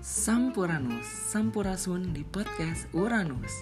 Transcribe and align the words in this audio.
Sampuranus, 0.00 1.04
Sampurasun 1.04 2.16
di 2.16 2.24
podcast 2.24 2.88
Uranus. 2.96 3.52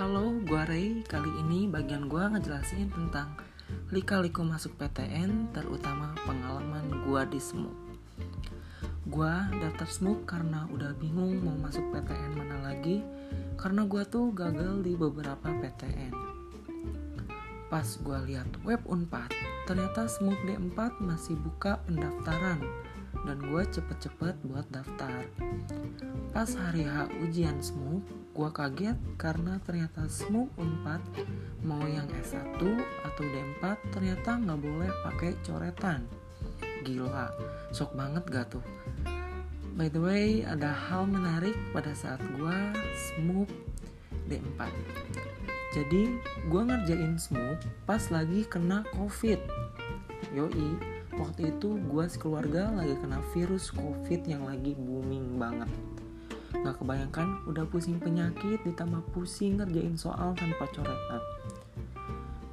Halo, 0.00 0.32
gua 0.48 0.64
Ray. 0.64 1.04
Kali 1.04 1.28
ini 1.44 1.68
bagian 1.68 2.08
gua 2.08 2.32
ngejelasin 2.32 2.88
tentang 2.88 3.36
lika-liku 3.92 4.48
masuk 4.48 4.80
PTN 4.80 5.52
Terutama 5.52 6.16
pengalaman 6.24 7.04
gua 7.04 7.28
di 7.28 7.36
SMUK. 7.36 7.76
Gua 9.12 9.44
daftar 9.60 9.84
SMUK 9.84 10.24
karena 10.24 10.64
udah 10.72 10.96
bingung 10.96 11.44
mau 11.44 11.68
masuk 11.68 11.84
PTN 11.92 12.32
mana 12.32 12.64
lagi 12.64 13.04
Karena 13.60 13.84
gua 13.84 14.08
tuh 14.08 14.32
gagal 14.32 14.80
di 14.80 14.96
beberapa 14.96 15.52
PTN 15.52 16.16
Pas 17.68 18.00
gua 18.00 18.24
lihat 18.24 18.48
web 18.64 18.80
Unpad, 18.88 19.36
ternyata 19.68 20.08
SMUK 20.08 20.48
D4 20.48 21.04
masih 21.04 21.36
buka 21.36 21.84
pendaftaran 21.84 22.64
dan 23.24 23.40
gue 23.40 23.62
cepet-cepet 23.64 24.36
buat 24.44 24.68
daftar. 24.68 25.24
Pas 26.30 26.50
hari 26.52 26.84
H 26.84 27.08
ujian 27.24 27.56
SMUK, 27.58 28.04
gue 28.36 28.50
kaget 28.52 28.98
karena 29.16 29.56
ternyata 29.64 30.04
SMUK 30.04 30.52
4 30.84 31.64
mau 31.64 31.82
yang 31.88 32.06
S1 32.20 32.60
atau 33.04 33.24
D4 33.24 33.62
ternyata 33.90 34.36
nggak 34.36 34.60
boleh 34.60 34.90
pakai 35.08 35.32
coretan. 35.40 36.04
Gila, 36.84 37.32
sok 37.72 37.96
banget 37.96 38.24
gak 38.28 38.46
tuh? 38.52 38.64
By 39.74 39.88
the 39.88 39.98
way, 39.98 40.44
ada 40.44 40.70
hal 40.70 41.08
menarik 41.08 41.56
pada 41.72 41.96
saat 41.96 42.20
gue 42.36 42.58
SMUK 42.94 43.48
D4. 44.28 44.60
Jadi, 45.74 46.02
gue 46.46 46.62
ngerjain 46.62 47.18
SMUK 47.18 47.88
pas 47.88 48.04
lagi 48.12 48.46
kena 48.46 48.86
COVID. 48.94 49.40
Yoi, 50.36 50.93
waktu 51.18 51.54
itu 51.54 51.78
gue 51.78 52.04
sekeluarga 52.10 52.70
lagi 52.74 52.98
kena 52.98 53.22
virus 53.32 53.70
covid 53.70 54.22
yang 54.26 54.46
lagi 54.46 54.74
booming 54.74 55.38
banget. 55.38 55.70
Gak 56.54 56.78
kebayangkan 56.80 57.44
udah 57.50 57.66
pusing 57.66 57.98
penyakit 57.98 58.62
ditambah 58.62 59.02
pusing 59.10 59.58
ngerjain 59.58 59.98
soal 59.98 60.32
tanpa 60.38 60.70
coretan. 60.70 61.22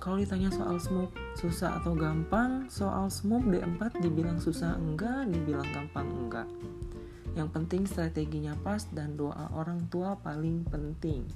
Kalau 0.02 0.18
ditanya 0.18 0.50
soal 0.50 0.81
smoke 0.81 1.14
susah 1.38 1.78
atau 1.78 1.94
gampang 1.94 2.66
Soal 2.73 3.14
smoke 3.14 3.45
D4 3.45 4.02
dibilang 4.02 4.42
susah 4.42 4.73
enggak, 4.73 5.30
dibilang 5.30 5.70
gampang 5.70 6.09
enggak. 6.09 6.50
Yang 7.38 7.50
penting 7.53 7.81
strateginya 7.86 8.58
pas 8.66 8.81
dan 8.90 9.14
doa 9.14 9.53
orang 9.53 9.86
tua 9.94 10.18
paling 10.18 10.66
penting. 10.66 11.30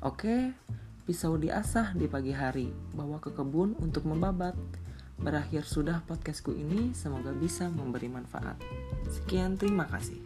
Oke, 0.00 0.56
pisau 1.04 1.36
diasah 1.36 1.92
di 1.92 2.08
pagi 2.08 2.32
hari. 2.32 2.72
Bawa 2.96 3.20
ke 3.20 3.36
kebun 3.36 3.76
untuk 3.84 4.08
membabat 4.08 4.56
Berakhir 5.20 5.68
sudah 5.68 6.00
podcastku 6.08 6.56
ini, 6.56 6.96
semoga 6.96 7.28
bisa 7.36 7.68
memberi 7.68 8.08
manfaat. 8.08 8.56
Sekian, 9.12 9.60
terima 9.60 9.84
kasih. 9.84 10.16